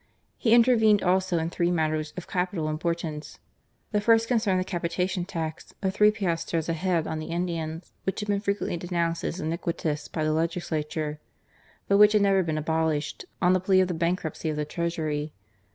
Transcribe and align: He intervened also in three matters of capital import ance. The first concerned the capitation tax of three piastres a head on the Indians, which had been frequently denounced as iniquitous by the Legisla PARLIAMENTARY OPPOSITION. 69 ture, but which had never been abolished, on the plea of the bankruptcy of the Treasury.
He 0.35 0.55
intervened 0.55 1.03
also 1.03 1.37
in 1.37 1.51
three 1.51 1.69
matters 1.69 2.11
of 2.17 2.25
capital 2.27 2.67
import 2.69 3.03
ance. 3.03 3.37
The 3.91 4.01
first 4.01 4.27
concerned 4.27 4.59
the 4.59 4.63
capitation 4.63 5.25
tax 5.25 5.75
of 5.83 5.93
three 5.93 6.09
piastres 6.09 6.67
a 6.67 6.73
head 6.73 7.05
on 7.05 7.19
the 7.19 7.27
Indians, 7.27 7.93
which 8.03 8.19
had 8.21 8.27
been 8.27 8.39
frequently 8.39 8.77
denounced 8.77 9.23
as 9.23 9.39
iniquitous 9.39 10.07
by 10.07 10.23
the 10.23 10.31
Legisla 10.31 10.81
PARLIAMENTARY 10.81 10.81
OPPOSITION. 10.81 10.83
69 10.85 10.85
ture, 11.13 11.19
but 11.87 11.97
which 11.99 12.13
had 12.13 12.21
never 12.23 12.41
been 12.41 12.57
abolished, 12.57 13.25
on 13.43 13.53
the 13.53 13.59
plea 13.59 13.79
of 13.81 13.89
the 13.89 13.93
bankruptcy 13.93 14.49
of 14.49 14.55
the 14.55 14.65
Treasury. 14.65 15.33